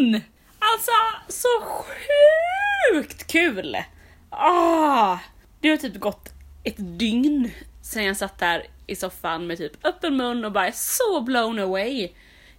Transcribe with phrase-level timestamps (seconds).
[0.00, 0.20] hon!
[0.58, 0.90] Alltså
[1.28, 3.76] så sjukt kul!
[4.30, 5.18] Ah,
[5.60, 6.28] det har typ gått
[6.64, 7.50] ett dygn
[7.82, 11.58] sen jag satt där i soffan med typ öppen mun och bara är så blown
[11.58, 12.00] away.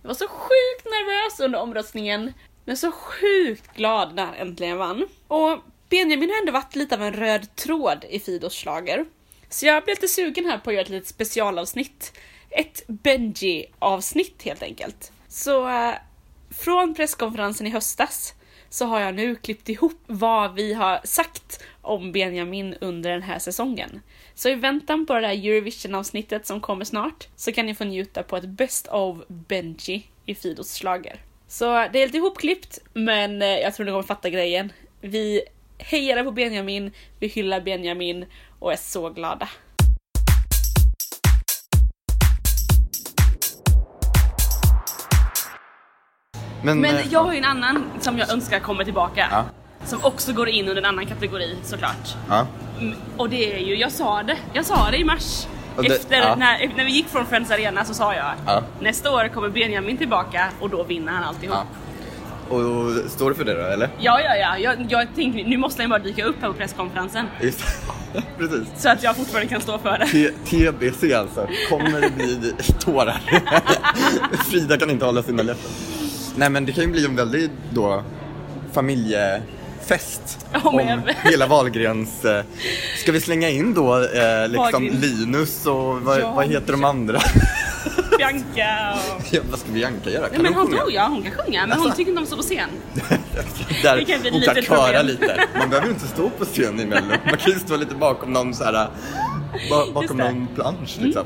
[0.02, 2.34] Jag var så sjukt nervös under omröstningen,
[2.66, 5.08] men så sjukt glad när jag äntligen vann.
[5.28, 9.06] Och Benjamin har ändå varit lite av en röd tråd i Fidos slager.
[9.50, 12.18] Så jag blev lite sugen här på att göra ett litet specialavsnitt.
[12.50, 15.12] Ett Benji-avsnitt helt enkelt.
[15.28, 15.96] Så eh,
[16.52, 18.34] från presskonferensen i höstas
[18.70, 23.40] så har jag nu klippt ihop vad vi har sagt om Benjamin under den här
[23.40, 24.02] säsongen.
[24.34, 28.24] Så i väntan på det där Eurovision-avsnittet som kommer snart så kan ni få njuta
[28.24, 31.20] på ett Best of Benji i Fidos slager.
[31.48, 34.72] Så det är lite ihopklippt, men eh, jag tror ni kommer fatta grejen.
[35.02, 35.42] Vi
[35.78, 38.26] hejar på Benjamin, vi hyllar Benjamin
[38.60, 39.50] och är så glada.
[46.64, 49.28] Men, Men eh, jag har ju en annan som jag önskar kommer tillbaka.
[49.32, 49.44] Ja.
[49.86, 52.16] Som också går in under en annan kategori såklart.
[52.30, 52.48] Ja.
[52.80, 55.48] Mm, Och det är ju, jag sa det, jag sa det i mars.
[55.76, 56.36] Och det- Efter, ja.
[56.36, 58.62] när, när vi gick från Friends Arena så sa jag Ja.
[58.80, 61.58] Nästa år kommer Benjamin tillbaka och då vinner han alltihop.
[62.50, 62.56] Ja.
[62.56, 63.90] Och står du för det då eller?
[64.00, 64.58] Ja, ja, ja.
[64.58, 67.26] Jag, jag tänkte nu måste han bara dyka upp här på presskonferensen.
[67.42, 67.60] Just
[68.38, 68.68] Precis.
[68.78, 70.06] Så att jag fortfarande kan stå för det.
[70.06, 73.22] T- TBC alltså, kommer det bli tårar?
[74.50, 75.72] Frida kan inte hålla sina läppar.
[76.42, 78.04] Nej men det kan ju bli en väldigt då
[78.72, 82.26] familjefest Ja, om hela Wahlgrens...
[82.26, 82.44] Eh,
[82.98, 84.84] ska vi slänga in då eh, liksom.
[85.02, 87.20] Linus och vad, Ja, vad heter de andra?
[88.18, 89.24] Bianca och...
[89.32, 90.28] ja, vad ska Bianca göra?
[90.32, 90.78] Nej, men hon sjunga?
[90.78, 91.98] tror jag, hon kan sjunga men hon Alltså.
[91.98, 92.70] tycker inte om att stå på scen.
[93.84, 95.48] Där Det kan bli hon lite kan köra lite.
[95.60, 97.08] Man behöver inte stå på scen i Mello.
[97.26, 98.88] Man kan ju stå lite bakom någon så här,
[99.70, 101.24] ba- bakom någon plansch liksom.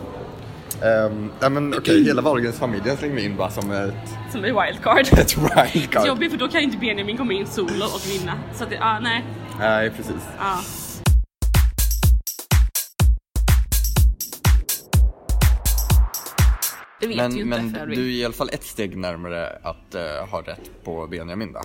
[0.86, 3.94] Um, ja men okej, hela Wahlgrens-familjen slänger vi in bara som ett,
[4.32, 5.00] Som är wildcard.
[5.20, 6.08] ett Det är wildcard.
[6.08, 8.34] jobbigt för då kan inte Benjamin komma in solo och vinna.
[8.54, 9.26] Så att det, ah, nej.
[9.60, 10.16] Nej, precis.
[10.40, 10.58] Ah.
[17.00, 19.60] Det vet ju Men, inte men för du är i alla fall ett steg närmare
[19.64, 21.62] att eh, ha rätt på Benjamin då?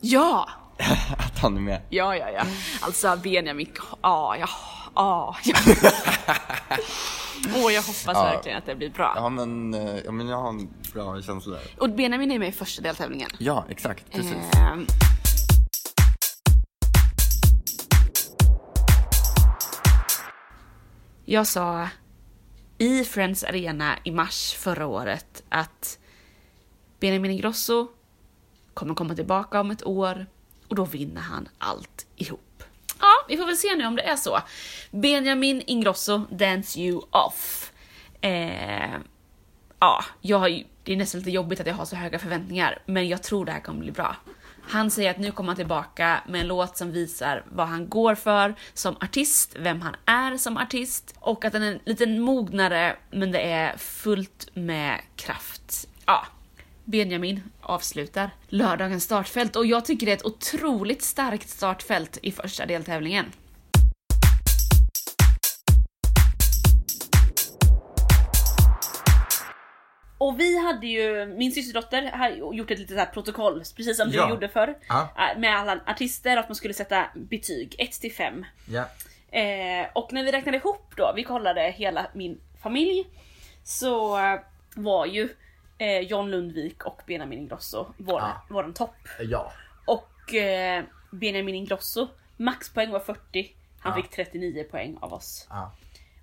[0.00, 0.48] Ja!
[1.18, 1.80] Att han är med.
[1.88, 2.42] Ja, ja, ja.
[2.80, 3.68] Alltså Benjamin,
[4.02, 4.48] ja, ja,
[4.94, 5.36] ja.
[7.46, 8.22] Åh, jag hoppas Ja.
[8.24, 9.12] verkligen att det blir bra.
[9.16, 11.62] Ja men, eh, ja, men jag har en bra känsla där.
[11.78, 13.30] Och Benjamin är med i första deltävlingen.
[13.38, 14.10] Ja, exakt.
[14.10, 14.32] Precis.
[14.56, 14.86] Ehm.
[21.24, 21.88] Jag sa
[22.78, 25.98] i Friends Arena i mars förra året att
[27.00, 27.88] Benjamin Ingrosso
[28.74, 30.26] kommer komma tillbaka om ett år
[30.68, 32.40] och då vinner han allt ihop.
[33.00, 34.40] Ja, vi får väl se nu om det är så.
[34.90, 37.72] Benjamin Ingrosso, Dance You Off.
[38.20, 38.94] Eh,
[39.80, 42.78] ja, jag har ju, det är nästan lite jobbigt att jag har så höga förväntningar,
[42.86, 44.16] men jag tror det här kommer bli bra.
[44.70, 48.14] Han säger att nu kommer han tillbaka med en låt som visar vad han går
[48.14, 53.32] för som artist, vem han är som artist och att den är lite mognare, men
[53.32, 55.88] det är fullt med kraft.
[56.06, 56.26] Ja,
[56.92, 62.66] Benjamin avslutar lördagens startfält och jag tycker det är ett otroligt starkt startfält i första
[62.66, 63.32] deltävlingen.
[70.18, 74.10] Och vi hade ju, min systerdotter har gjort ett litet så här protokoll, precis som
[74.12, 74.24] Ja.
[74.26, 74.74] du gjorde förr.
[74.88, 75.08] Ja.
[75.34, 78.44] äh, Med alla artister, att man skulle sätta betyg 1 till 5.
[78.68, 78.84] Ja.
[79.38, 83.06] Eh, och när vi räknade ihop då, vi kollade hela min familj,
[83.64, 84.40] så eh,
[84.74, 85.28] var ju
[85.78, 88.42] eh, John Lundvik och Benjamin Ingrosso vår, Ja.
[88.50, 88.94] våran topp.
[89.20, 89.52] Ja.
[89.86, 94.02] Och eh, Benjamin Ingrosso, maxpoäng var 40, han Ja.
[94.02, 95.46] fick 39 poäng av oss.
[95.50, 95.72] Ja.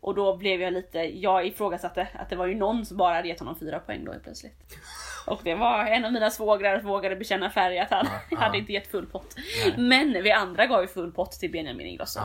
[0.01, 3.27] Och då blev jag lite, jag ifrågasatte att det var ju någon som bara hade
[3.27, 4.55] gett honom 4 poäng då plötsligt.
[5.27, 8.73] Och det var en av mina svågrar som vågade bekänna färg att han hade inte
[8.73, 9.35] gett full pott.
[9.66, 9.73] Nej.
[9.77, 12.19] Men vi andra gav ju full pott till Benjamin Ingrosso.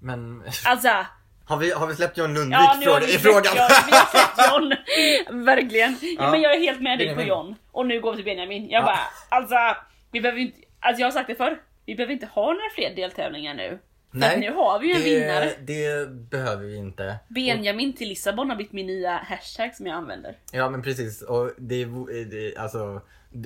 [0.00, 0.88] Men Alltså,
[1.48, 3.44] har vi, har vi släppt John Lundvik Ja, fråga, i frågan?
[3.56, 4.50] John, vi har släppt
[5.30, 5.44] John.
[5.44, 5.96] Verkligen.
[6.18, 6.30] Ja.
[6.30, 7.22] Men jag är helt med dig på.
[7.22, 7.54] John.
[7.72, 8.68] Och nu går vi till Benjamin.
[8.70, 8.86] Jag Ja.
[8.86, 8.98] bara,
[9.38, 9.54] alltså,
[10.12, 11.58] vi behöver inte, alltså jag har sagt det förr.
[11.86, 13.78] Vi behöver inte ha några fler deltävlingar nu.
[14.26, 15.50] Att nu har vi ju en vinnare.
[15.60, 17.16] det behöver vi inte.
[17.28, 20.36] Benjamin till Lissabon har blivit min nya hashtag som jag använder.
[20.52, 23.00] Ja men precis, och det, är- det alltså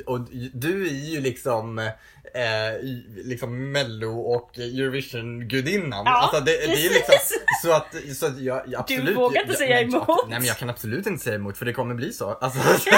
[0.07, 0.21] och
[0.53, 2.83] du är ju liksom, eh,
[3.25, 6.03] liksom mello och Eurovision-gudinnan.
[6.07, 7.15] Ja, alltså det, det är liksom,
[7.63, 9.17] så att, så att jag, absolut.
[9.17, 10.05] vågar inte jag, säga nej, emot.
[10.09, 12.31] Jag, nej men jag kan absolut inte säga emot för det kommer bli så.
[12.31, 12.59] Alltså,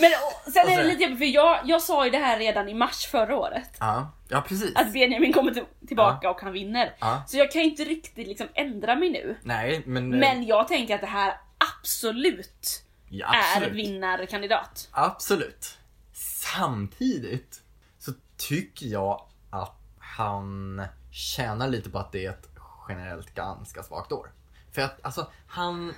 [0.00, 0.10] Men
[0.46, 2.74] och, sen är det lite jobbigt för jag, jag sa ju det här redan i
[2.74, 3.76] mars förra året.
[3.80, 4.76] ja, ja precis.
[4.76, 6.96] Att Benjamin kommer till, tillbaka och han vinner.
[6.98, 7.22] Ja.
[7.26, 9.36] Så jag kan ju inte riktigt liksom ändra mig nu.
[9.42, 11.34] Nej men, Men jag tänker att det här
[11.80, 14.88] absolut ja, är vinnarkandidat.
[14.92, 15.78] Absolut.
[16.12, 17.62] samtidigt
[17.98, 22.48] så tycker jag att han tjänar lite på att det är ett
[22.88, 24.30] generellt ganska svagt år.
[24.72, 25.94] För att alltså han,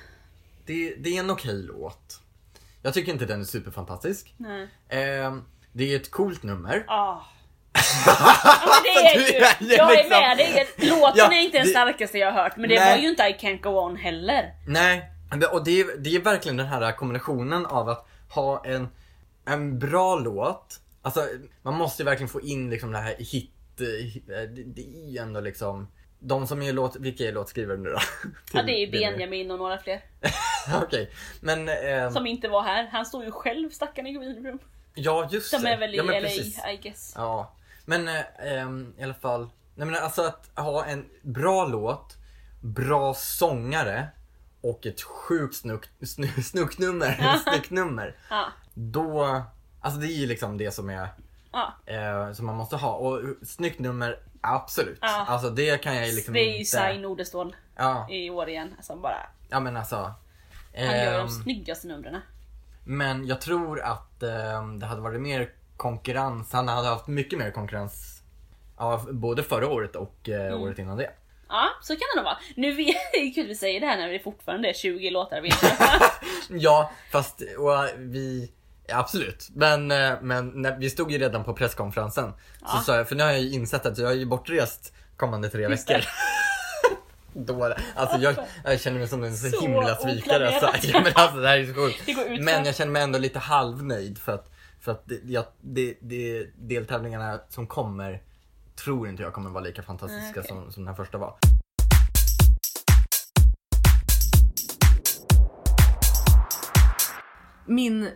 [0.66, 2.20] det, det är en okej låt.
[2.82, 4.34] Jag tycker inte den är superfantastisk.
[4.36, 4.68] Nej.
[4.88, 5.36] Eh,
[5.72, 6.84] det är ett coolt nummer.
[6.88, 7.20] Ah.
[8.06, 9.38] Ja, det är ju,
[9.76, 10.68] jag är liksom- med dig.
[10.76, 12.90] Låten Ja, är inte den starkaste jag har hört men det Nej.
[12.96, 14.54] var ju inte I can't go on heller.
[14.66, 15.12] Nej,
[15.52, 18.88] och det är, det är verkligen den här kombinationen av att ha en,
[19.44, 20.80] en bra låt.
[21.02, 21.26] Alltså
[21.62, 25.10] man måste ju verkligen få in liksom det här hit, eh, eh, det, det är
[25.10, 25.88] ju ändå liksom
[26.20, 27.98] de som är låt, vilka är låtskrivare nu då?
[28.52, 29.50] Ja, det är Till Benjamin.
[29.50, 30.00] Och några fler
[30.82, 31.10] Okej,
[31.40, 32.88] men ehm, som inte var här.
[32.92, 34.58] Han står ju själv stackaren i greenroom.
[34.94, 35.68] ja just De det.
[35.70, 36.58] är väl i ja, LA precis.
[36.58, 37.12] I guess.
[37.16, 39.48] Ja, men eh, i alla fall.
[39.74, 42.16] Nej men alltså att ha en bra låt,
[42.60, 44.08] bra sångare
[44.60, 48.16] och ett sjukt snuck, snu, snucknummer, snucknummer.
[48.30, 48.44] Ja.
[48.74, 49.42] Då,
[49.80, 51.08] alltså det är ju liksom det som är,
[51.52, 51.74] Ja.
[51.86, 52.92] eh, som man måste ha.
[52.94, 54.98] Och snyggt nummer, absolut.
[55.00, 55.24] Ja.
[55.28, 56.98] Alltså det kan jag ju liksom det är ju inte.
[56.98, 58.74] Nordestål Ja, i år igen.
[58.76, 60.14] Alltså bara, ja men alltså.
[60.76, 62.20] han gör de ehm, snyggaste numren.
[62.84, 66.52] Men jag tror att eh, det hade varit mer konkurrens.
[66.52, 68.22] Han hade haft mycket mer konkurrens.
[68.78, 70.62] Ja, både förra året och eh, Mm.
[70.62, 71.10] året innan det.
[71.48, 72.38] Ja, så kan det nog vara.
[72.56, 75.10] Nu vet det är kul att vi säger det här när det fortfarande är 20
[75.10, 75.50] låtar vi
[76.60, 77.42] Ja, fast
[77.96, 78.52] vi...
[78.92, 79.48] Absolut.
[79.54, 82.32] Men, eh, men när, vi stod ju redan på presskonferensen.
[82.58, 82.82] Så Ja.
[82.86, 85.62] sa jag, för nu har jag ju insett att jag är ju bortrest kommande tre
[85.68, 86.04] Just veckor.
[87.32, 88.34] Då, alltså jag,
[88.64, 90.48] jag känner mig som en så, Så himla svikare.
[90.48, 90.86] Alltså.
[90.92, 92.18] Ja, men alltså det här är så sjukt.
[92.40, 96.46] Men jag känner mig ändå lite halvnöjd för att, för att det, jag, det, det,
[96.58, 98.22] deltävlingarna som kommer
[98.84, 100.48] tror inte jag kommer vara lika fantastiska okej.
[100.48, 101.34] som, som den här första var.
[107.66, 108.10] Min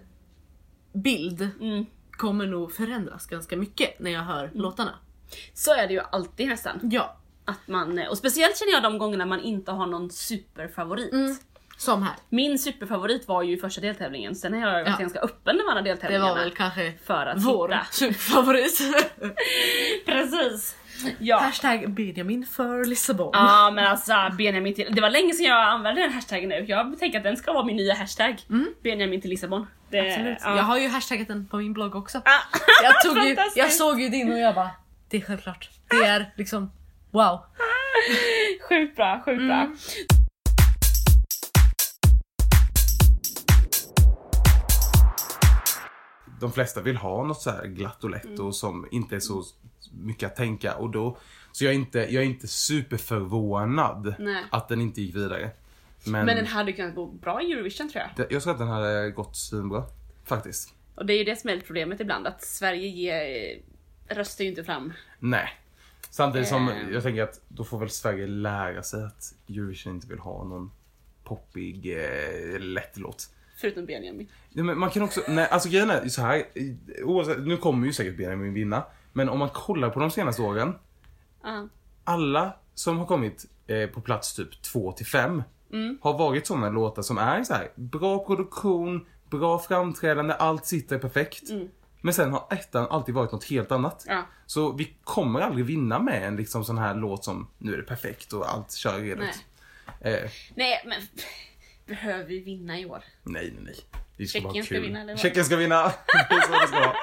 [0.94, 1.86] bild Mm.
[2.10, 4.94] kommer nog förändras ganska mycket när jag hör låtarna.
[5.54, 6.80] Så är det ju alltid nästan.
[6.82, 11.12] Ja, Att man, och speciellt känner jag de gångerna man inte har någon superfavorit.
[11.12, 11.36] Mm.
[11.76, 12.14] som här.
[12.28, 14.96] Min superfavorit var ju första deltävlingen, sen har jag varit Ja.
[14.98, 16.28] ganska öppen de andra Det deltävlingarna.
[16.28, 17.68] var väl kanske för att vår
[18.00, 18.14] hitta.
[18.18, 18.80] favorit.
[20.52, 20.76] Precis!
[21.18, 21.38] Ja.
[21.38, 23.30] Hashtag Benjamin för Lissabon.
[23.32, 26.64] Ja men alltså Benjamin till, det var länge sedan jag använde den hashtaggen nu.
[26.68, 28.36] Jag tänker att den ska vara min nya hashtag.
[28.82, 29.66] Benjamin till Lissabon.
[29.90, 30.38] Det, Absolut.
[30.44, 30.56] Ja.
[30.56, 32.18] Jag har ju hashtaggat den på min blogg också.
[32.18, 34.70] Ah, Jag, tog ju, jag såg ju din och jag bara,
[35.08, 35.70] det är självklart.
[35.90, 36.72] Det är liksom,
[37.10, 37.40] wow.
[38.68, 39.68] Sjukt bra, sjukt bra.
[46.42, 48.40] De flesta vill ha något så här glatt och lätt Mm.
[48.46, 49.44] och som inte är så
[49.92, 51.16] mycket att tänka och då
[51.52, 54.44] så jag är inte, jag är inte superförvånad Nej.
[54.50, 55.50] att den inte gick vidare.
[56.04, 58.10] Men, Men den hade kunnat gå bra i Eurovision tror jag.
[58.28, 59.84] det- jag tror att den hade gått svinbra.
[60.24, 60.74] Faktiskt.
[60.94, 63.58] Och det är ju det som är problemet ibland, att Sverige ger,
[64.14, 64.92] röstar ju inte fram.
[65.18, 65.48] Nej.
[66.10, 66.92] Samtidigt som Ehm.
[66.92, 70.70] jag tänker att då får väl Sverige lära sig att Eurovision inte vill ha någon
[71.24, 73.28] poppig, eh, lätt låt.
[73.56, 74.28] Förutom Benjamin.
[74.50, 76.44] Ja, men man kan också, nej alltså grejen är så här.
[77.04, 78.84] Oavsett, nu kommer ju säkert Benjamin vinna.
[79.12, 80.74] Men om man kollar på de senaste åren.
[81.42, 81.68] Ja.
[82.04, 85.98] Alla som har kommit eh, på plats typ 2 till 5 Mm.
[86.02, 91.42] har varit sådana låtar som är så här bra produktion, bra framträdande, allt sitter perfekt.
[92.00, 94.04] Men sen har ettan alltid varit något helt annat.
[94.08, 94.22] Ja.
[94.46, 97.82] Så vi kommer aldrig vinna med en liksom sån här låt som nu är det
[97.82, 99.44] perfekt och allt kör redigt.
[100.00, 101.00] Eh, Nej men
[101.86, 103.04] behöver vi vinna i år?
[103.22, 103.74] nej, nej, nej.
[104.16, 105.20] Det ska Tjeckien ska vinna, eller vad?
[105.20, 105.82] Tjeckien ska vinna!
[106.28, 106.96] det är så det ska vara.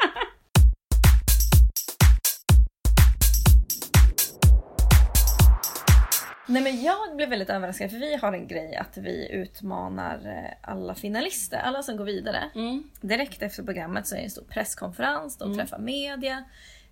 [6.46, 10.72] Nej men jag blev väldigt överraskad för vi har en grej att vi utmanar eh,
[10.72, 12.50] alla finalister, alla som går vidare.
[12.56, 12.84] Mm.
[13.02, 16.44] Direkt efter programmet så är det en stor presskonferens, de träffar media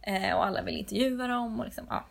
[0.02, 2.06] eh, och alla vill intervjua dem och liksom, ja,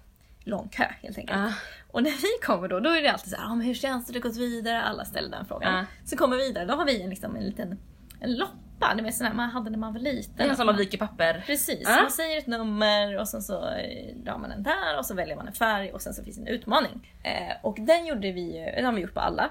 [0.46, 1.38] lång kö helt enkelt.
[1.38, 1.52] Ah.
[1.90, 4.06] Och när vi kommer då, då är det alltid så här, ah, men hur känns
[4.06, 4.82] det, du har gått vidare?
[4.82, 5.74] Alla ställer den frågan.
[5.74, 5.84] Ah.
[6.04, 7.78] Så kommer vi vidare, då har vi en, liksom, en liten
[8.20, 10.50] en loppa, det är sån här man hade när man var liten.
[10.50, 11.42] Att som man viker papper.
[11.46, 15.14] Precis, man säger ett nummer och sen så eh, drar man den där och så
[15.14, 17.12] väljer man en färg och sen så finns en utmaning.
[17.22, 19.50] Eh, och den gjorde vi den har vi gjort på alla.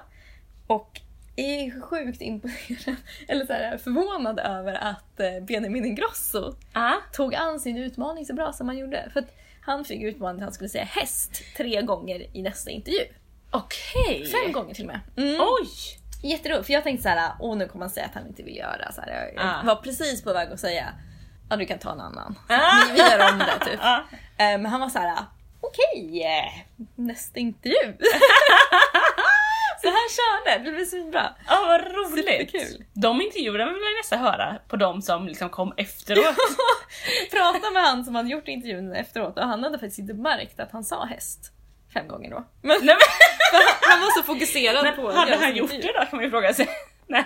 [0.66, 1.00] Och
[1.36, 2.96] är sjukt imponerad,
[3.28, 6.92] eller så här, förvånad över att eh, Benjamin Ingrosso Ah.
[7.12, 9.10] tog an sin utmaning så bra som han gjorde.
[9.12, 9.36] För att
[9.66, 13.00] han fick utmaningen att han skulle säga häst tre gånger i nästa intervju.
[13.50, 14.26] Okej.
[14.44, 15.00] Fem gånger till och med.
[15.28, 15.40] Mm.
[15.40, 15.68] Oj!
[16.22, 18.56] Jätteroligt, för jag tänkte så här, åh nu kommer han säga att han inte vill
[18.56, 19.32] göra så här.
[19.34, 19.62] Jag Ah.
[19.66, 20.86] var precis på väg att säga,
[21.50, 22.38] ja du kan ta en annan.
[22.48, 22.84] Ah.
[22.86, 23.80] Vi, vi gör om det typ.
[23.82, 23.96] Ah.
[24.38, 25.16] Eh, Men han var så här,
[25.60, 26.52] okej, eh,
[26.94, 27.96] nästa intervju.
[27.98, 28.06] så
[29.82, 31.36] Så han körde, det blev så bra.
[31.46, 32.26] Ja vad roligt!
[32.50, 32.84] Superkul.
[32.94, 36.36] De intervjuerna vill jag nästan höra på de som liksom kom efteråt.
[37.30, 40.72] Prata med han som hade gjort intervjun efteråt och han hade faktiskt inte märkt att
[40.72, 41.52] han sa häst
[41.94, 42.46] fem gånger då.
[42.62, 42.96] Men, Nej,
[43.50, 45.92] för han, var så fokuserad men, på men att hade han gjort intervju.
[45.92, 46.68] det då kan man ju fråga sig.
[47.06, 47.24] Nej.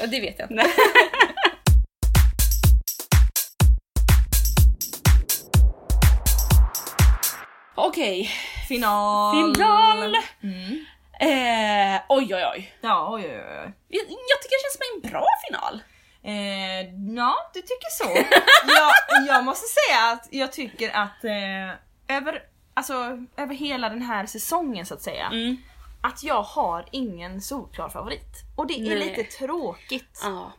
[0.00, 0.66] Det vet jag inte.
[7.74, 8.30] Okej,
[8.68, 9.54] Final!
[9.54, 10.16] final!
[10.42, 10.84] Mm.
[11.20, 12.72] Eh, oj oj oj.
[12.80, 13.72] Ja, oj oj oj.
[13.88, 15.82] Jag, jag tycker det känns som en bra final.
[16.22, 16.80] Eh,
[17.16, 18.18] ja, du tycker så.
[18.66, 22.42] jag, jag måste säga att jag tycker att eh, över,
[22.74, 22.94] alltså,
[23.36, 25.56] över hela den här säsongen så att säga, Mm.
[26.02, 28.32] att jag har ingen solklar favorit.
[28.56, 28.98] Och det är Nej.
[28.98, 30.20] lite tråkigt.
[30.22, 30.52] Ja.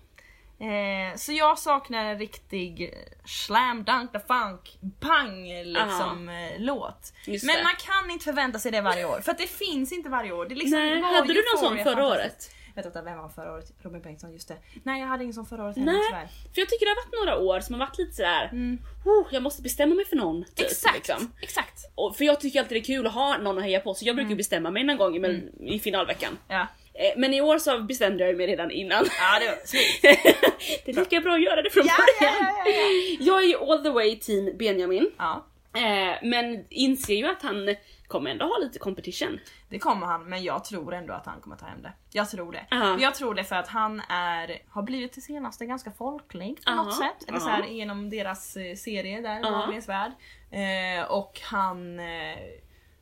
[0.59, 2.93] Eh, så jag saknar en riktig
[3.25, 7.13] slam dunk the funk pang liksom eh, låt.
[7.25, 7.63] Just Men det.
[7.63, 10.45] man kan inte förvänta sig det varje år för att det finns inte varje år.
[10.45, 12.51] Det liksom, Nej, hade du någon sån förra året?
[12.75, 13.71] Vet inte vem var förra året?
[13.81, 14.57] Robin Bengtsson, just det.
[14.83, 16.27] Nej jag hade ingen sån förra året heller Nej, tyvärr.
[16.53, 18.79] för jag tycker det har varit några år som har varit lite sådär, Mm.
[19.05, 20.43] oh, jag måste bestämma mig för någon.
[20.43, 21.31] Typ, Exakt, Liksom.
[21.41, 21.91] exakt.
[21.95, 24.05] Och, för jag tycker alltid det är kul att ha någon att heja på så
[24.05, 24.15] jag Mm.
[24.15, 26.37] brukar ju bestämma mig någon gång i, mell- i finalveckan.
[26.47, 26.67] Ja.
[26.99, 29.05] Eh, Men i år så bestämde jag mig redan innan.
[29.19, 30.01] ja, det var snyggt.
[30.85, 32.35] det är lika bra att göra det från Ja, början.
[32.39, 33.17] ja, ja, ja, ja.
[33.19, 35.11] Jag är ju all the way team Benjamin.
[35.17, 37.75] Ja, Eh, men inser ju att han
[38.07, 39.39] kommer ändå ha lite competition.
[39.69, 41.93] det kommer han men jag tror ändå att han kommer ta hem det.
[42.11, 42.65] Jag tror det.
[42.69, 42.97] Ja.
[42.99, 46.75] Jag tror det för att han är, har blivit det senaste ganska folklig på Ja,
[46.75, 47.27] något sätt.
[47.27, 47.53] Eller så ja.
[47.53, 49.41] här, genom deras eh, serie där.
[49.51, 50.11] Wahlgrens värld.
[50.51, 52.37] Eh, och han eh,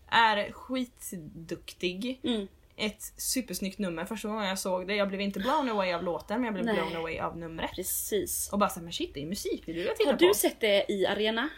[0.10, 2.20] är skitduktig.
[2.24, 2.48] Mm.
[2.78, 4.96] Ett supersnyggt nummer första gången jag såg det.
[4.96, 6.76] Jag blev inte blown away av låten men jag blev Nej.
[6.76, 7.72] blown away av numret.
[7.76, 8.50] Precis.
[8.52, 10.34] Och bara såhär, men shit det är musikvideo jag tittar Har du på.
[10.34, 11.50] sett det i arena?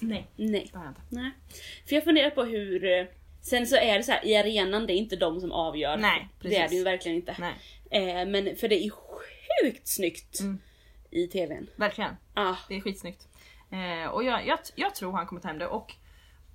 [0.00, 0.70] Nej, Nej.
[0.74, 0.94] har.
[1.08, 1.30] Nej.
[1.88, 2.84] För jag funderar på hur...
[2.84, 3.06] eh,
[3.44, 5.96] Sen så är det så här, i arenan det är inte de som avgör.
[5.96, 6.70] Nej, Det är precis.
[6.70, 7.36] det ju verkligen inte.
[7.38, 7.54] Nej,
[7.90, 10.60] Eh, men för det är sjukt snyggt Mm.
[11.10, 11.70] i tvn.
[11.76, 12.16] verkligen.
[12.34, 13.28] Ah, Det är skitsnyggt.
[13.70, 15.92] Eh, och jag, jag, jag tror han kommer ta hem det och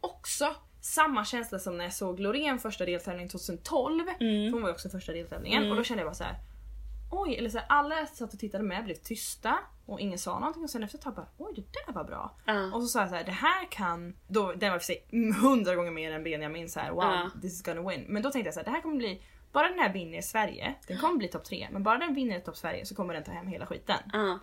[0.02, 4.06] också samma känsla som när jag såg Loreen första deltävlingen 2012.
[4.06, 6.36] För hon var ju också första deltävlingen och då kände jag bara så här.
[7.12, 10.64] Oj, eller så här, alla satt och tittade med blev tysta och ingen sa någonting
[10.64, 12.36] och sen efter ett tag bara oj det där var bra.
[12.46, 12.74] Ja.
[12.74, 15.06] Och så sa jag så här, det här kan, då, den var för sig
[15.42, 17.30] hundra gånger mer än Benjamin så här, wow Ja.
[17.42, 18.06] this is gonna win.
[18.08, 20.22] Men då tänkte jag så här, det här kommer bli, bara den här vinner i
[20.22, 23.14] Sverige, den kommer bli topp tre men bara den vinner i topp Sverige så kommer
[23.14, 24.00] den ta hem hela skiten.
[24.14, 24.36] ah,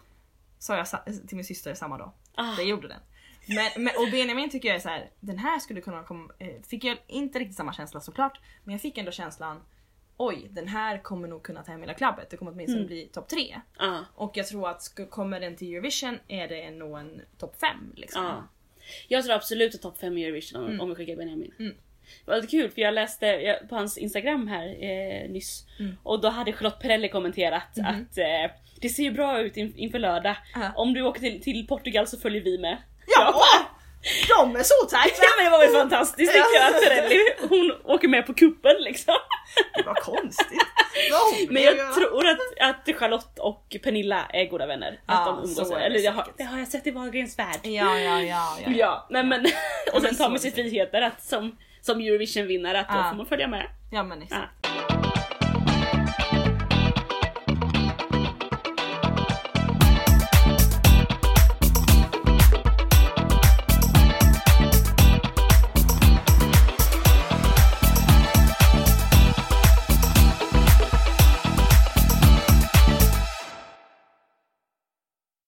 [0.58, 0.86] Sa jag
[1.28, 2.12] till min syster samma dag.
[2.34, 2.56] Ah.
[2.56, 3.00] Det gjorde den.
[3.46, 6.62] Men, men, och Benjamin tycker jag är så här, den här skulle kunna komma, eh,
[6.68, 9.60] fick jag inte riktigt samma känsla såklart, men jag fick ändå känslan
[10.16, 12.86] oj den här kommer nog kunna ta hem hela klabbet, det kommer åtminstone Mm.
[12.86, 13.60] bli topp tre.
[13.78, 17.92] ah, Och jag tror att kommer den till Eurovision är det nog en topp fem
[17.96, 18.26] liksom.
[18.26, 18.42] ah.
[19.08, 21.54] Jag tror absolut att topp 5 i Eurovision om, om vi skickar Benjamin.
[21.58, 21.74] Mm.
[22.24, 25.96] Det var lite kul för jag läste på hans instagram här eh, nyss Mm.
[26.02, 29.98] och då hade Charlotte Perrelli kommenterat att eh, det ser ju bra ut in, inför
[29.98, 30.36] lördag.
[30.54, 30.72] Ja.
[30.76, 32.76] Om du åker till, till Portugal så följer vi med.
[33.06, 33.34] Ja!
[34.28, 35.16] De är så tajta!
[35.22, 38.76] Ja men det var väl fantastiskt tycker jag att Perrelli hon åker med på kuppen
[38.80, 39.14] liksom.
[39.86, 40.58] Vad konstigt.
[41.48, 41.76] Men göra.
[41.76, 45.00] jag tror att, att Charlotte och Pernilla är goda vänner.
[45.06, 45.68] Ja, att de umgås.
[45.70, 47.60] det Eller det har, det har jag sett i Wahlgrens värld.
[47.62, 48.56] Ja, ja, ja.
[48.66, 49.46] ja, Ja, nej men
[49.92, 53.06] och sen tar man sig friheter att som, som Eurovision-vinnare att då Ja.
[53.10, 53.66] får man följa med.
[53.92, 54.66] ja men exakt.